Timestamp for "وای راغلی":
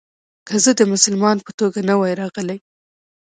1.99-2.57